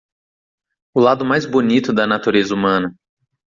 [0.95, 2.95] O lado mais bonito da natureza humana